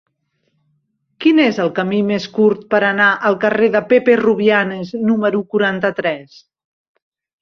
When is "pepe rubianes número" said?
3.93-5.43